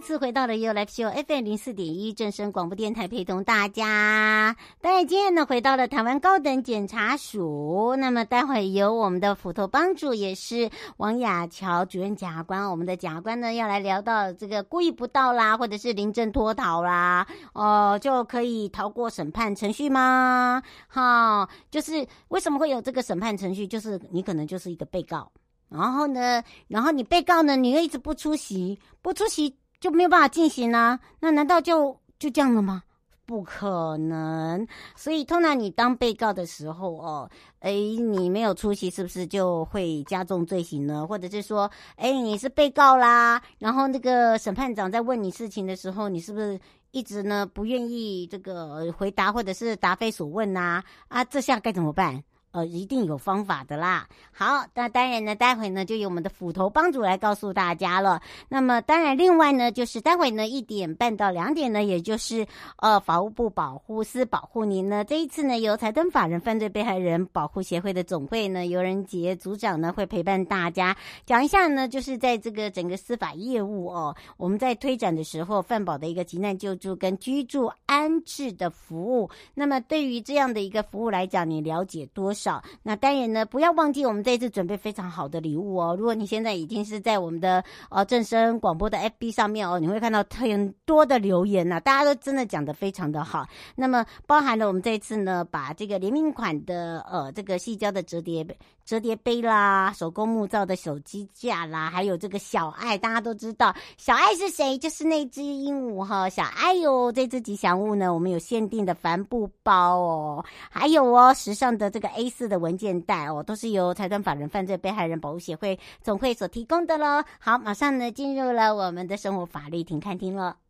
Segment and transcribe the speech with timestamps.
[0.00, 4.56] 次回到了 ULF Show FM 零四点一正声广播电台，陪同大家。
[4.80, 7.94] 当然，今天呢，回到了台湾高等检察署。
[7.96, 20.62] 那么，待会由我们的斧头帮主，也是王雅乔主任检察官，我们的检察官呢，要来聊到这个故意不到啦，或者是临阵脱逃啦，哦、就可以逃过审判程序吗？
[20.88, 23.66] 哈，就是为什么会有这个审判程序？
[23.66, 25.30] 就是你可能就是一个被告，
[25.68, 29.56] 然后呢，然后你被告呢，你又一直不出席，不出席。
[29.82, 31.00] 就没有办法进行啊？
[31.18, 32.84] 那难道就就这样了吗？
[33.26, 34.64] 不可能。
[34.94, 41.04] 所以通常你当被告的时候哦，哎，你没有出席，是不是就会加重罪行呢？
[41.04, 46.56] 或者是说，哎，你是被告啦，然后那个审判长在问你事情的时候，你是不是
[46.92, 50.80] 一直呢不愿意这个回答，或者是答非所问呐？
[51.08, 52.22] 啊，这下该怎么办？
[52.52, 54.06] 呃，一定有方法的啦。
[54.30, 58.20] 好，那当然呢，待会呢就由我们的斧头帮主来告诉大家了。
[58.48, 65.02] 那么当然，另外呢，就是待会呢一点半到两点呢，也就是呃法务部保护司保护您呢。
[65.02, 79.30] 这一次呢，由财团法人犯罪被害人保护协会的总会呢，游仁杰组长呢会陪伴大家讲一下呢，就是在这个整个司法业务哦，我们在推展的时候，犯保的一个急难救助跟居住安置的服务。
[79.54, 82.41] 那么对于这样的一个服务来讲，你了解多少？
[82.42, 85.94] 少，那当然呢，不要忘记我们这一次准备非常好的礼物哦。
[85.96, 93.46] 如果你现在已经是在我们的呃正声广播的 FB 上面哦，你会看到很多的留言呐、大家都真的讲的非常的好。
[93.76, 98.44] 那么包含了我们这一次呢，把这个联名款的呃这个细胶的折叠
[98.84, 104.76] 折叠杯啦，手工木造的手机架啦，还有这个小爱，大家都知道小爱是谁？
[104.78, 107.10] 就是那只鹦鹉哈，小爱哟。
[107.12, 117.22] 这只吉祥物呢，我们有限定的帆布包哦，还有哦，时尚的这个 A 四的文件袋哦，都是由财团法人犯罪被害人保护协会总会所提供的喽。
[117.38, 120.61] 好，马上呢进入了我们的生活法律庭看听了。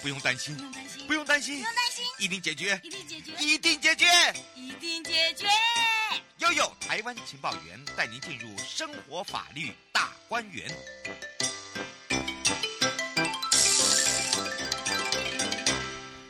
[0.00, 1.64] 不用担心，不用担心，不用担心，
[2.18, 4.06] 一定解决，一定解决，一定解决，
[4.54, 5.48] 一定解决。
[6.38, 10.70] 悠悠台湾情报员带您进入生活法律大观园。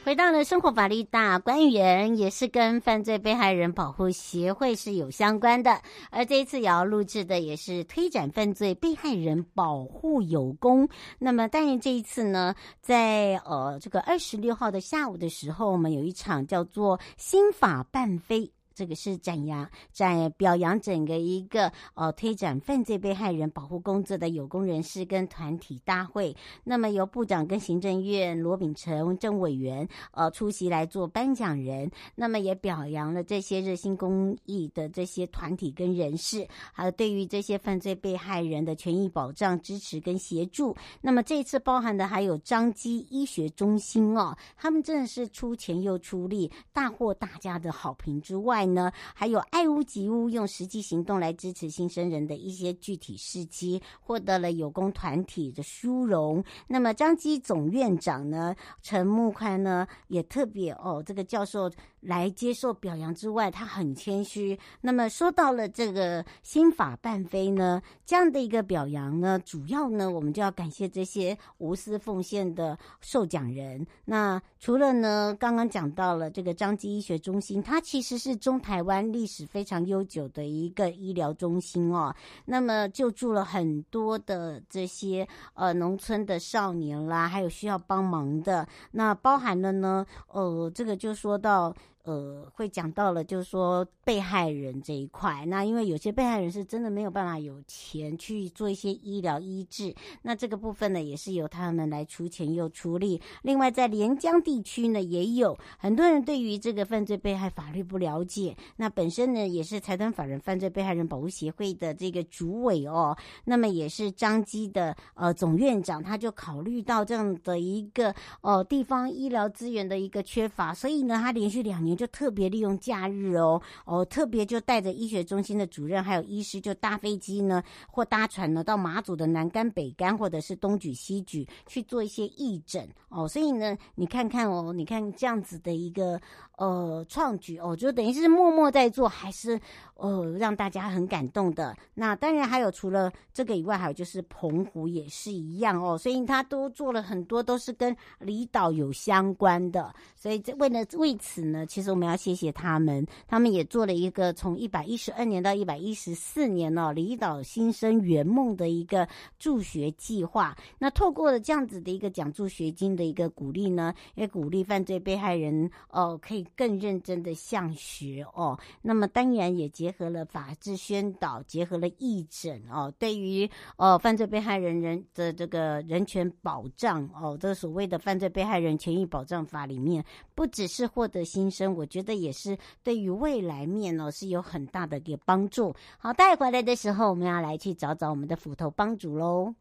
[0.05, 5.81] 回到了生活法律大观园，也是跟犯罪被害人保护协会是有相关的。
[6.11, 10.87] 而这一次也要录制的也是推展犯罪被害人保护有功。
[11.19, 18.53] 那么，当然这一次呢，在呃这个二十六号的下午的时候，我们有一场叫做“新法伴飞”。
[18.75, 26.35] 这个是展扬、展表扬整个一个呃推展犯罪被害人保护工作的有功人士跟团体大会。
[26.65, 31.91] 那么由部长跟行政院罗秉成政委员呃出席来做颁奖人。
[32.17, 40.77] 那么也表扬了这些热心公益的这些团体跟人士，还有对于这些犯罪被害人的权益保障、支持跟协助。
[41.01, 48.64] 那么这次包含的还有彰基医学中心哦，他们真的是出钱又出力，大获大家的好评之外。
[48.73, 56.43] 呢，还有爱屋及乌，用实际行动来支持新生人的一些具体事迹，获得了有功团体的殊荣。
[56.69, 61.71] 那么，张基总院长呢，陈木宽呢，也特别哦，这个教授
[62.05, 64.59] 来接受表扬之外，他很谦虚。
[64.81, 73.87] 那么，说到了这个心法伴飞呢，这样的一个表扬呢，主要呢，我们就要感谢这些无私奉献的受奖人。
[74.05, 78.61] 那除了呢，刚刚讲到了这个彰基医学中心，它其实是中。
[78.65, 82.15] 台湾历史非常悠久的一个医疗中心哦，
[82.47, 91.75] 那么救助了很多的这些呃农村的少年啦，还有需要帮忙的，那包含了呢，呃，这个就说到。
[92.05, 95.47] 呃，会讲到了，就是说被害人这一块。
[95.47, 103.19] 那因为有些被害人是真的没有办法有钱去做一些医疗医治，那这个部分呢，也是由他们来出钱又出力。
[103.41, 108.55] 另外，在连江地区呢，也有很多人对于这个犯罪被害法律不了解。
[108.77, 113.17] 那本身呢，也是财团法人犯罪被害人保护协会的这个主委哦，
[113.47, 121.94] 那么也是张基的呃总院长，他就考虑到这样的一个哦、地方医疗资源的一个缺乏，所以呢，他连续两年。
[121.97, 133.29] 就特别利用假日哦，哦，特别就带着医学中心的主任还有医师，就搭飞机呢，或搭船呢，到马祖的南竿、北竿，或者是东莒、西莒去做一些义诊哦。
[133.29, 136.21] 所以呢，你看看哦，你看这样子的一个。
[136.57, 139.61] 呃，创举哦，就等于是默默在做，还是
[139.97, 141.77] 哦让大家很感动的。
[141.93, 149.95] 那当然还有除了这个以外，还有就是澎湖也是一样哦，所以他都做了很多，都是跟离岛有相关的。
[150.15, 159.09] 所以这为了为此呢，其实我们要谢谢他们，他们也做了一个从一百一十二年到一百一十四年哦，离岛新生圆梦的一个
[159.39, 160.57] 助学计划。
[160.79, 166.45] 那透过了这样子的一个奖助学金的一个鼓励呢，也鼓励犯罪被害人哦、可以。
[166.57, 173.47] 更认真的向学哦，那么当然也结结合了法制宣导，结合了义诊哦，对于
[173.77, 180.03] 哦犯罪被害人人的这个人权保障哦，这所谓的犯罪被害人权益保障法里面，
[180.35, 185.75] 不只是获得新生，我觉得也是对于未来面哦是有很大的一个帮助。
[185.99, 189.55] 好，带回来的时候，我们要来去找找我们的斧头帮主喽。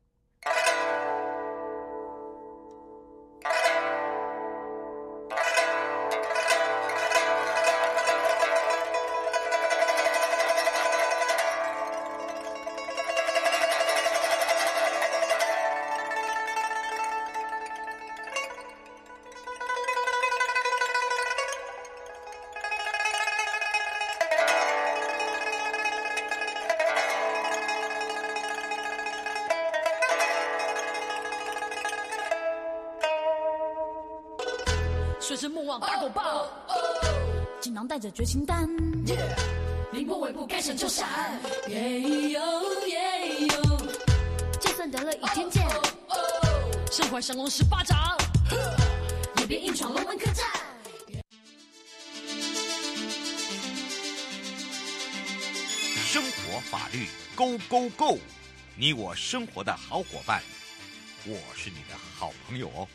[35.85, 36.47] 大狗棒，
[37.59, 38.65] 锦囊带着绝情丹，
[39.91, 41.37] 凌波微步该闪就闪，
[41.67, 41.99] 耶
[42.29, 42.41] 哟
[42.87, 43.47] 耶。
[43.47, 43.77] 哟，
[44.61, 45.61] 就算得了倚天剑，
[46.89, 48.17] 身怀降龙十八掌，
[49.39, 50.45] 也别硬闯龙门客栈。
[56.05, 58.19] 生活法律 Go Go Go，
[58.77, 60.41] 你我生活的好伙伴，
[61.25, 62.87] 我是你的好朋友哦。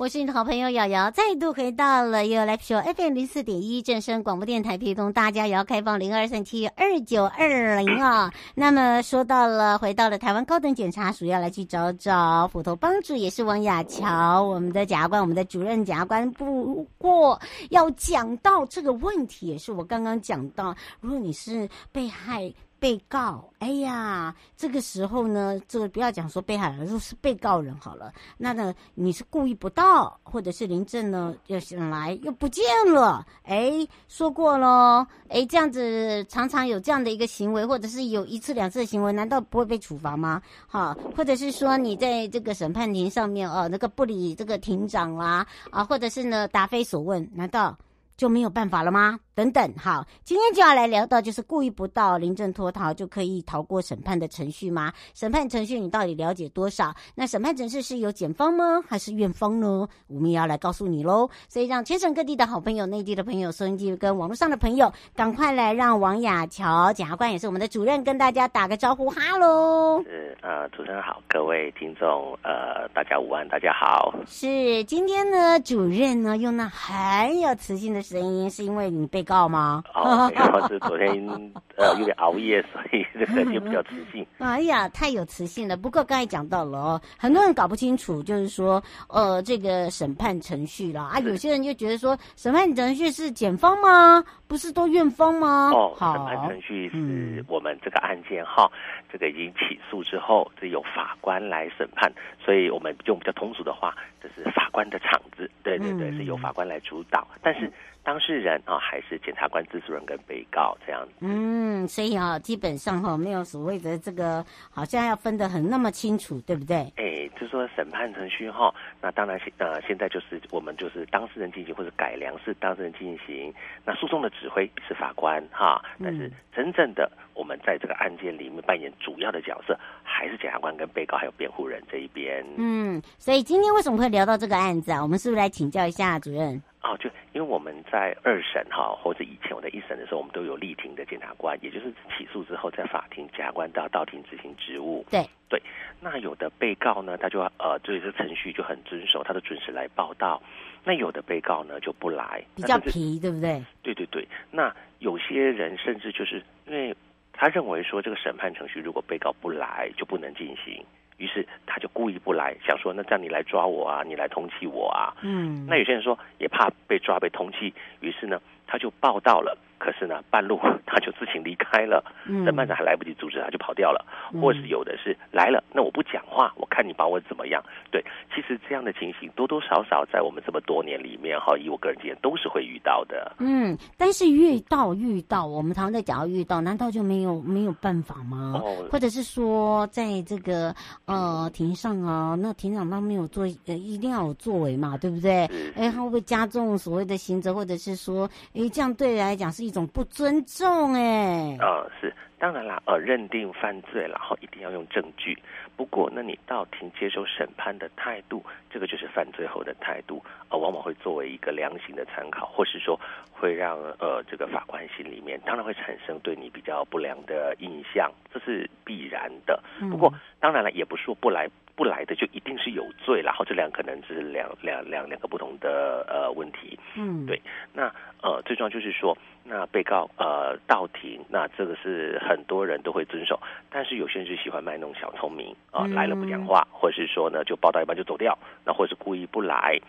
[0.00, 8.32] 我是你的好朋友瑶瑶，再度回到了 You Live Show FM 零四点一正声广播电台，陪同大家也要开放零二三七二九二零啊。
[8.54, 16.32] 那么说到了，回到了台湾高等检察署，要来去找找斧头帮主，也是王雅乔，我们的检察官，我们的主任检察官。
[16.32, 17.38] 不过
[17.68, 22.50] 要讲到这个问题，也是我刚刚讲到，如果你是被害。
[22.80, 40.40] 被告，哎呀，这个时候呢，这个不要讲说被害人，如果是被告人好了，那呢，你是故意不到，或者是临阵呢又醒来又不见了，哎，说过咯，哎，这样子常常有这样的一个行为，或者是有一次两次的行为，难道不会被处罚吗？
[40.66, 47.76] 哈，或者是说你在这个审判庭上面哦，那个不理这个庭长啦，啊，或者是呢答非所问，难道
[48.16, 49.20] 就没有办法了吗？
[49.32, 54.92] 等等，好，今天就要来聊到，就是故意不到、临阵脱逃就可以逃过审判的程序吗？
[55.14, 56.92] 审判程序你到底了解多少？
[57.14, 59.88] 那审判程序是由检方吗，还是院方呢？
[60.08, 61.30] 我们也要来告诉你喽。
[61.48, 70.02] 所以让全省各地的好朋友、内地的朋友、收音机跟网络上的朋友，赶快来让王雅乔检察官也是我们的主任跟大家打个招呼，哈喽。
[70.02, 74.12] 是呃，主持人好，各位听众呃，大家午安，大家好。
[74.26, 79.19] 是今天呢，主任呢用那很有磁性的声音，是因为你被。
[79.22, 79.82] 告吗？
[79.94, 81.08] 哦，没有，是昨天
[81.76, 84.26] 呃有点熬夜，所以这个就比较磁性。
[84.38, 85.76] 哎呀，太有磁性了。
[85.76, 94.22] 不过刚才讲到了哦，很多人搞不清楚，就是说呃这个审判程序啦啊，有些人就觉得说审判程序是检方吗？
[94.46, 95.70] 不是都院方吗？
[95.72, 98.70] 哦，审判程序是我们这个案件哈，
[99.12, 102.12] 这个已经起诉之后，这由法官来审判，
[102.44, 105.50] 所以我们用比较通俗的话，这是法官的场子。
[105.62, 107.72] 对对对，是由法官来主导，但是。
[108.02, 111.12] 当事人啊，还是检察官、自诉人跟被告这样子。
[111.20, 116.76] 嗯，所以啊，基本上哈，没有所谓的这个，好像要分得很那么清楚，对不对？
[116.96, 123.52] 哎，就说审判程序哈，那当然现呃，现在就是我们就是当事人进行或者改良是当事人进行，
[123.84, 132.44] 那诉讼的指挥是法官哈，但是真正的我们在这个案件里面扮演主要的角色，还是检察官跟被告还有辩护人这一边。
[132.56, 135.02] 嗯，所以今天为什么会聊到这个案子啊？
[135.02, 136.60] 我们是不是来请教一下主任？
[136.82, 145.04] 哦，就因为我们在二审哈，或者以前我在一审的时候，我们都有立庭的检察官，也就是起诉之后，在法庭检察官到到庭执行职务。
[145.10, 145.60] 对对，
[146.00, 150.40] 那有的被告呢，他就要呃，对这个程序就很遵守，他都准时来报到。
[150.82, 153.62] 那有的被告呢就不来，比较皮，对不对？
[153.82, 154.26] 对对对。
[154.50, 156.96] 那有些人甚至就是因为
[157.34, 160.82] 他认为说，这个审判程序如果被告不来就不能进行。
[161.20, 165.12] 于是他就故意不来，想说那这样你来抓我啊，你来通缉我啊。
[165.20, 169.54] 嗯，那有些人说也怕被抓被通缉，于是呢他就报到了。
[169.80, 172.04] 可是呢，半路 他就自行离开了，
[172.44, 174.04] 审判长还来不及阻止，他就跑掉了。
[174.32, 177.60] 嗯、或是有的是来了，那我不讲话，我看你把我怎么样？
[177.90, 183.34] 对，其实这样的情形多多少少在我们这么多年里面哈，以我个人经验都是会遇到的。
[183.38, 188.60] 嗯，但是遇到遇到，我们常常在讲到遇到，难道就没有没有办法吗？
[188.62, 190.74] 哦，或者是说，在这个
[191.06, 195.44] 呃庭上啊，那庭长他没有做，呃，一定要有作为嘛，对不对？
[195.74, 205.38] 哎，他会不会加重所谓的刑责，或者是说，哎，这样对来讲是一种不尊重哎，呃，是当然啦，呃，认定犯罪，然后一定要用证据。
[205.76, 212.98] 不过，那你到庭接受审判的态度，这个就是犯罪后的态度，呃，往往会作为一个量刑的参考，或是说
[213.30, 219.62] 会让呃这个法官心里面当然会产生对你比较不良的印象，这是必然的。
[219.88, 221.48] 不过，当然了，也不是说不来。
[221.80, 226.78] 不来的就一定是有罪，然后这两可能只是两两两两个不同的呃问题。
[226.94, 227.40] 嗯，对。
[227.72, 227.90] 那
[228.22, 239.80] 呃最重要就是说，那被告呃到庭，那这个是很多人都会遵守，但是有些人就喜欢卖弄小聪明啊、呃，来了不讲话，或者是说呢就报到一半就走掉，那或者是故意不来，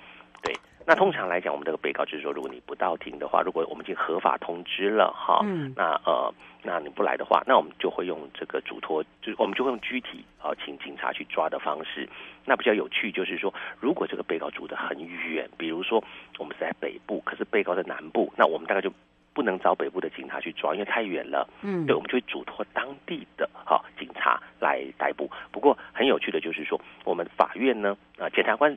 [0.41, 0.55] 对。
[0.85, 6.33] 那通常来讲，我们这个被告就是说，如果你不到庭的话，如果我们已经合法通知了哈，嗯、那呃，
[6.63, 12.09] 那你不来的话，那我们就会用这个嘱托，就我们就会用具体啊，请警察去抓的方式。
[12.45, 16.03] 那比较有趣就是说，如果这个被告住得很远，比如说
[16.39, 18.91] 我们是在北部，可是被告在南部，那我们大概就
[19.33, 21.47] 不能找北部的警察去抓，因为太远了。
[21.61, 25.29] 嗯，对，我们就会嘱托当地的哈警察来逮捕。
[25.51, 28.75] 不过很有趣的就是说，我们法院呢啊，检察官。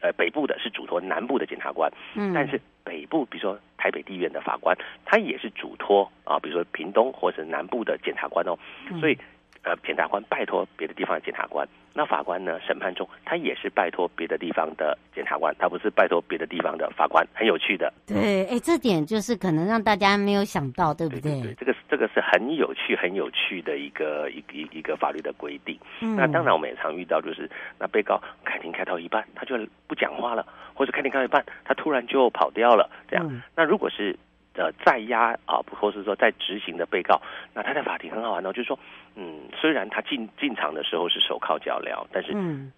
[0.00, 8.58] 呃，北部的是嘱托南部的检察官，嗯，但是北部，比如说台北地院的法官，他也是嘱托啊，比如说屏东或者南部的检察官哦，
[8.90, 9.18] 嗯、所以。
[9.66, 12.56] 呃，检察官拜托别的地方的检察官，那法官呢？
[12.64, 17.92] 审判中他也是拜托别的地方的检察官，他不是拜托别的地方的法官，很有趣的。
[18.06, 21.32] 对，哎、欸，这点就是可能让大家没有想到，对不对？
[21.32, 25.76] 对，对，对，这个这个是很有趣、很有趣的一个一一一个法律的规定。
[26.00, 29.58] 嗯、那当然，我们也常遇到，就是那被告开庭开到一半，他就
[29.88, 33.26] 不讲话了，或者开庭开到一半，他突然就跑掉了，这样。
[33.28, 34.16] 嗯、那如果是。
[34.56, 37.20] 呃，在押啊，或是说在执行的被告，
[37.52, 38.78] 那他在法庭很好玩的，就是说，
[39.14, 42.32] 嗯，虽然他进进场的时候是手铐脚镣，但是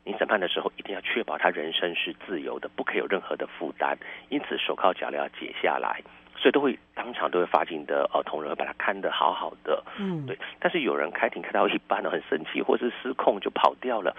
[0.04, 3.97] 你审判的时候一定要确保他人身是自由的，不可以有任何的负担，
[4.28, 6.02] 因此手铐脚镣要解下来。
[6.40, 10.38] 所以都会当场都会法警的呃同仁会把他看得好好的，嗯，对。
[10.61, 14.14] 但是有人开庭开到一半呢，很生气或是失控就跑掉了。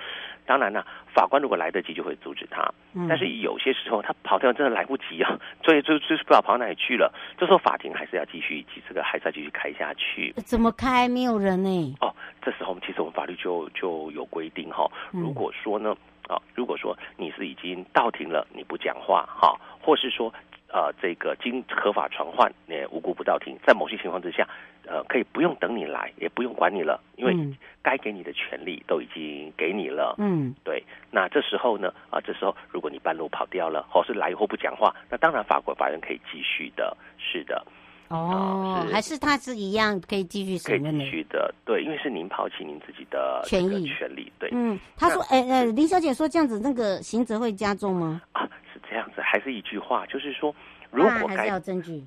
[0.46, 2.62] 当然了，法官如果来得及就会阻止他。
[2.94, 7.14] 嗯，但是有些时候他跑掉真的来不及啊，所以就就是不知道跑哪里去了。
[7.38, 10.34] 这时候法庭还是要继续，这个还是要继续开下去。
[10.46, 11.08] 怎么开？
[11.08, 11.96] 没有人呢？
[12.02, 14.90] 哦，这时候其实我们法律就就有规定哈。
[15.12, 15.96] 如果说呢，
[16.30, 20.34] 啊，如果说你是已经到庭了，你不讲话哈，或是说。
[20.72, 24.48] 呃，这个经合法传唤，也无故不到庭，在某些情况之下，
[24.86, 27.36] 呃，可以不用等你来，也不用管你了，因为
[27.82, 30.14] 该给你的权利都已经给你了。
[30.20, 30.84] 嗯，对。
[31.10, 36.96] 那这时候呢，啊、呃，这时候如果你半路跑掉了，或是来以后不讲话，那当然法官法院可以继续的。
[37.18, 37.66] 是的。
[38.10, 41.04] 哦，还是他是一样可以继续审问的。
[41.04, 44.32] 继续的，对，因为是您抛弃您自己的权利，权利。
[44.38, 44.50] 对。
[44.52, 48.22] 嗯，他说，哎那，呃，林小姐说这样子，那个刑责会加重吗？
[48.34, 48.48] 啊。
[48.72, 50.54] 是这样子还是一句话，就是说，
[50.92, 51.50] 如果该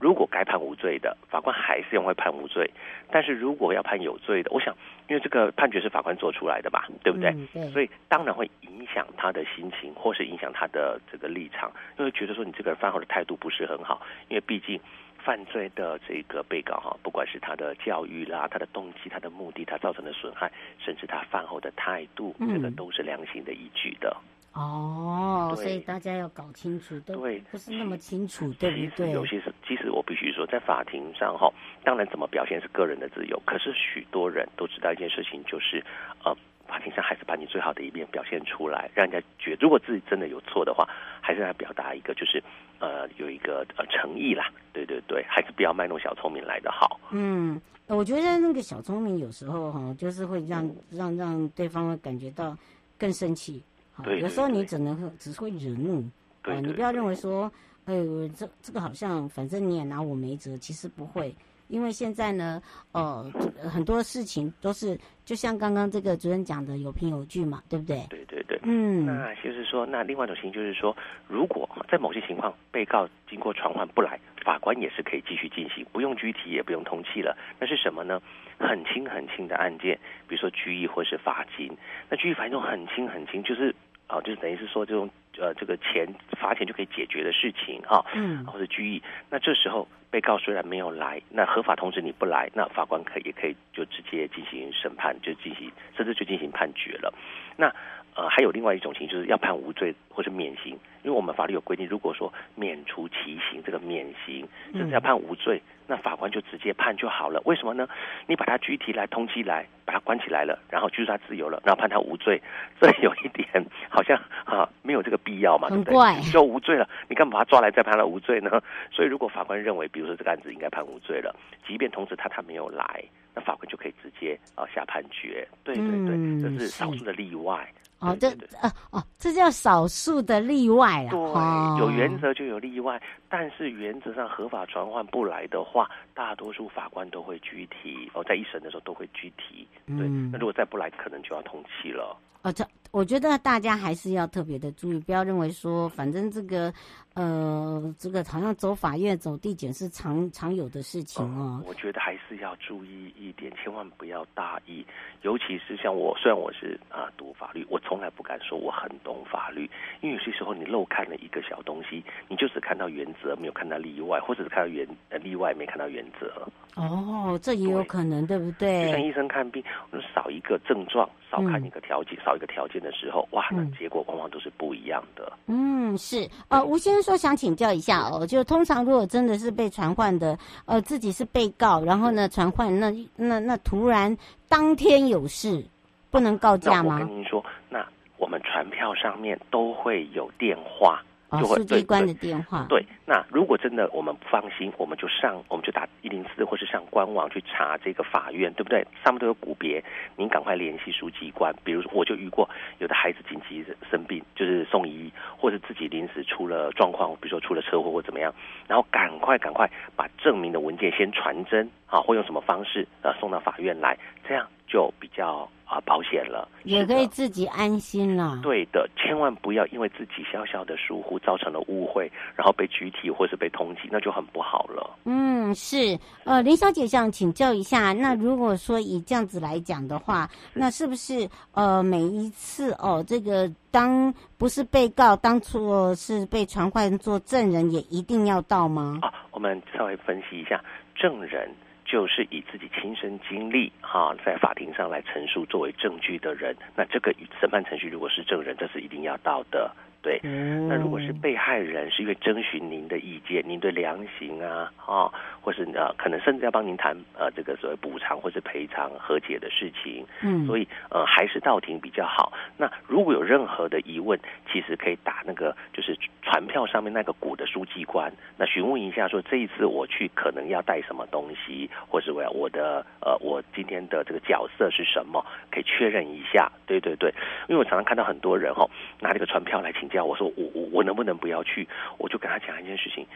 [0.00, 2.64] 如果该判无罪的，法官还是会判无罪；
[3.10, 4.72] 但是如果要判有罪的，我想，
[5.08, 7.30] 因为这个判决是法官做出来的吧，对不对？
[7.30, 7.68] 嗯、对。
[7.70, 14.80] 所以当然会影响他的心情，或是影响他的这个立场，因为觉得说你这个人犯后的态度不是很好，因为毕竟
[15.24, 24.16] 犯罪的这个被告哈，不管是他的教育啦、他的动机、他的目的、他造成的损害，甚至他犯后的态度，这个都是量刑的依据的。
[24.52, 29.10] 哦，所以大家要搞清楚，都不是那么清楚，对不对？
[29.10, 31.50] 有些是，其实我必须说，在法庭上哈，
[31.82, 35.82] 当然怎么表现是个人的自由，可是许多人都知道一件事情，就是
[36.22, 36.36] 呃，
[36.72, 40.88] 法庭上还是把你最好的一面表现出来，让人家觉得，如果自己真的有错的话，
[41.20, 42.42] 还是要表达一个，就是
[42.78, 46.98] 呃，有一个呃诚意啦，对对对，还是不要卖弄小聪明来的好。
[47.10, 52.56] 嗯，我觉得那个小聪明有时候哈，就是会让让让对方会感觉到
[52.98, 53.62] 更生气。
[54.02, 56.02] 对，有时候你只能只会惹怒，
[56.40, 57.52] 啊，你不要认为说，
[57.84, 61.34] 哎呦，这这个好像反正你也拿我没辙，其实不会。
[61.72, 62.62] 因为现在呢，
[62.92, 63.24] 呃，
[63.66, 68.06] 很多事情都是就像刚刚这个主任讲的，有凭有据嘛，对不对？
[68.10, 69.06] 对对对，嗯。
[69.06, 70.94] 那就是说，那另外一种情形就是说，
[71.26, 77.34] 如果在某些情况，被告经过传唤不来，法官也是可以继续进行，不用拘提，也不用通缉了。
[77.58, 78.20] 那是什么呢？
[78.58, 79.98] 很轻很轻的案件，
[80.28, 81.74] 比如说拘役或是罚金。
[82.10, 83.74] 那拘役罚金很轻很轻，就是
[84.08, 85.08] 啊、呃，就是等于是说这种
[85.38, 89.02] 呃这个钱罚钱就可以解决的事情啊，嗯，或者拘役。
[89.30, 89.86] 那这时候。
[90.12, 97.10] 被告虽然没有来，那合法通知你不来，那法官可也可以就直接进行审判，就进行甚至就进行判决了。
[97.56, 97.74] 那
[98.14, 105.56] 呃还有另外一种情，就是要判无罪或是免刑，因为我们法律有规定，如果说免除其刑，这个免刑甚至要判无罪。
[105.56, 107.86] 嗯那法官就直接判就好了，为什么呢？
[108.26, 112.40] 你把他拘提来通缉来，把他关起来了，然后拘束他自由了，然后判他无罪，
[112.80, 113.46] 这有一点
[113.90, 116.32] 好像啊没有这个必要嘛，对不对？
[116.32, 118.62] 就无罪了，你干嘛把他抓来再判他无罪呢？
[118.90, 121.36] 所以如果法官认为，比如说这个案子应该判无罪了，
[121.68, 125.46] 即便通知他他没有来，那法官就可以直接啊下判决。
[125.62, 127.68] 对对对，嗯、这是少数的例外。
[128.02, 128.28] 哦，这
[128.60, 131.10] 呃哦，这叫少数的例外啊。
[131.10, 138.10] 对，哦、有原则就有例外，但是原则上合法传唤不来的话，大多数法官都会拘提。
[138.12, 139.66] 哦，在一审的时候都会拘提。
[139.86, 142.16] 对，嗯、那如果再不来，可能就要通缉了。
[142.42, 146.72] 哦，这我觉得大家还是要特别的注意，不要认为说，反正这个，
[147.14, 151.62] 呃，这个好像走法院、走地检是常常有的事情哦。
[151.66, 154.84] 我觉得还是要注意一点，千万不要大意。
[155.22, 159.70] 尤其是像我，虽然我是啊读法律，我从来不敢说我很懂法律，
[160.00, 166.46] 因为有些时候你漏看了一个小东西，你就只看到原则，没有看到例外，或者是看到原呃例外，没看到原则。
[166.74, 168.86] 哦，这也有可能，对，对不对？
[168.86, 175.32] 就像医生看病，我们少一个症状，少看一个条件，嗯、少一个条件的时候，哇，那结果往往都是不一样的。
[175.46, 176.28] 嗯，是。
[176.48, 184.14] 呃，吴先生说想请教一下哦，就通常如果真的是被传唤的，呃，自己是被告，然后呢传唤，那那那突然
[184.46, 185.64] 当天有事，
[186.10, 186.96] 不能告假吗？
[187.00, 187.82] 我跟您说，那
[188.18, 191.02] 我们传票上面都会有电话。
[191.40, 192.80] 就会、哦、书记官的电话对。
[192.80, 198.86] 对，那如果真的我们不放心，我们就上，我们就打一零四，或是上官网去查这个法院，对不对？
[199.04, 199.82] 上面都有股别，
[200.16, 201.54] 您赶快联系书记官。
[201.64, 202.48] 比如说，我就遇过
[202.78, 208.34] 有的孩子紧急生病，就是送医，或者自己临时出了状况，比如说出了车祸或怎么样，
[208.68, 213.96] 然后赶快赶快把证明的文件先传真啊，或用什么方式啊送到法院来，
[214.28, 215.48] 这样就比较。
[215.72, 218.38] 啊，保险了，也可以自己安心了。
[218.42, 224.98] 对的，千万不要因为自己小小的疏忽造成了误会，然后被拘提或是被通缉，那就很不好了。
[225.06, 225.98] 嗯，是。
[226.24, 238.98] 呃，林小姐想请教一下，那如果说以这样子来讲的话，那是不是呃每一次哦，这个当不是被告，当初是被传唤做证人，也一定要到吗？
[239.00, 240.62] 啊，我们稍微分析一下
[240.94, 241.50] 证人。
[241.92, 249.70] 就是以自己亲身经历哈，在法庭上来陈述作为证据的人，那这个审判程序如果是证人，这是一定要到的。
[250.00, 262.32] 对，那如果是被害人，是因为征询您的意见，您对量刑啊，啊，或是呃，可能甚至要帮您谈呃这个所谓补偿或是赔偿和解的事情，嗯，所以呃还是到庭比较好。
[262.56, 264.18] 那如果有任何的疑问，
[264.50, 276.50] 其实可以打那个就是传票上面那个股的书记官，那询问一下说这一次我去可能要带什么东西，或是我要我的呃我今天的这个角色是什么，可以确认一下。
[276.66, 277.12] 对对对，
[277.48, 280.04] 因为我常常看到很多人哈、哦、拿这个传票来请教。
[280.04, 281.68] 我说我我我能不能不要去？
[281.98, 283.06] 我就跟他讲一件事情，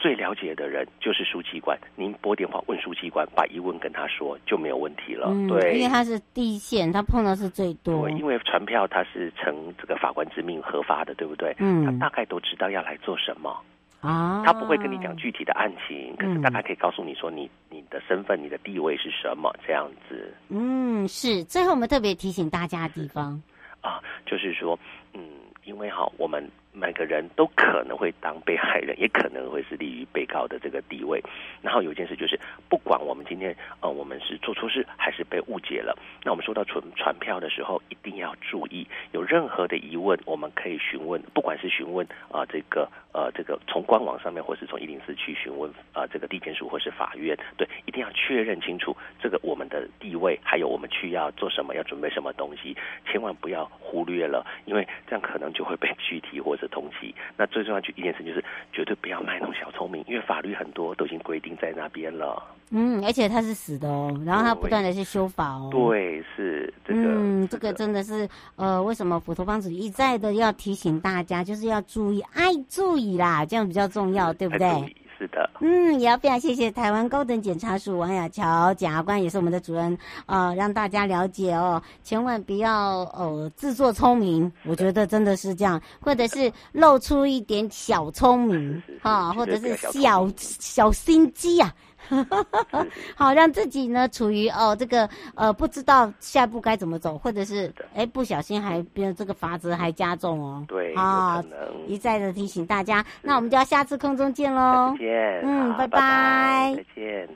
[0.00, 1.78] 最了解的人就是书记官。
[1.94, 5.28] 您拨电话问书记官，把疑问跟他说就没有问题了。
[5.30, 8.08] 嗯、对，因为他是第一线，他碰到是最多。
[8.08, 11.54] 对，因为传票他是承这个法官之命核发的，对不对？
[11.58, 13.54] 嗯，他大概都知道要来做什么
[14.00, 14.42] 啊。
[14.44, 20.34] 他不会跟你讲具体的案情，可是大概可以告诉你说你你的身份、你的地位是什么这样子。
[20.48, 21.44] 嗯，是。
[21.44, 23.40] 最后我们特别提醒大家的地方
[23.82, 24.78] 啊，就是说，
[25.12, 25.20] 嗯。
[25.64, 31.22] 因为哈，我们每个人都可能会当被害人，也可能会是立于被告的这个地位。
[31.60, 57.12] 然后有件事就是，不管我们今天呃，我们是做错事还是被误解了，那我们收到传传票的时候，一定要注意，有任何的疑问，我们可以询问，不管是询问啊、这个呃这个从官网上面，或是从一零四去询问啊、呃、这个地检署或是法院，对，一定要确认清楚这个我们的地位，还有我们去要做什么，要准备什么东西，千万不要忽略了，因为这样可能就会被拘提或者通缉。
[57.36, 62.42] 那最重要就一件事就是，绝对不要卖弄小聪明，因为法律很多都已经规定在那边了。
[62.72, 65.68] 嗯，而且它是死的哦，然后它不断的去修法哦。
[65.72, 67.00] 对，是这个。
[67.02, 74.96] 嗯，这个真的是呃，为什么佛陀方子一再的要提醒大家，就是要注意，爱注意啦，这样比较重要，对不对？
[75.18, 91.70] 是的，嗯，也要非常谢谢台湾高等检察署王雅乔检察官，也是我们的主任，呃，让大家了解哦，千万不要呃自作聪明，我觉得真的是这样，或者是露出一点小聪明哈，或者是小小心机啊。
[93.14, 100.64] 好，让自己呢处于哦这个呃不知道下一步该怎么走，或者是哎不小心还变这个法则还加重哦。
[100.66, 101.42] 对，啊，
[101.86, 104.92] 一再的提醒大家，那我们就要下次空中见喽。
[104.92, 105.40] 再见。
[105.44, 106.00] 嗯，拜拜。
[106.00, 106.74] 拜拜。
[106.76, 107.28] 再见。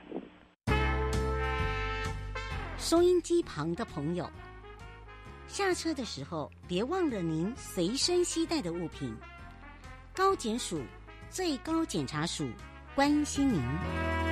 [2.77, 4.29] 收音机旁的朋友，
[5.46, 9.14] 下车的时候别忘了您随身携带的物品。
[10.14, 10.81] 高检署
[11.31, 12.46] 最高检察署
[12.94, 14.23] 关心您。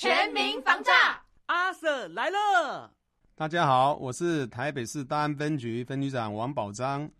[0.00, 0.92] 全民防诈，
[1.46, 2.88] 阿 Sir 来了！
[3.34, 7.10] 大家好，我是台北市大安分局分局长王宝章。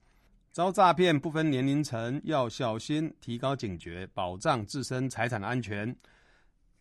[0.53, 5.97] 遭诈骗不分年龄层，要小心，提高警觉，保障自身财产安全，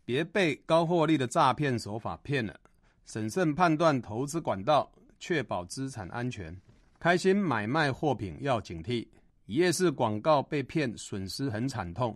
[0.06, 2.56] 别被高获利的诈骗手法骗了。
[3.08, 6.56] 审慎判断投资管道，确保资产安全。
[7.00, 9.08] 开心买卖货品要警惕，
[9.48, 12.16] 一夜式广告被骗，损失很惨痛。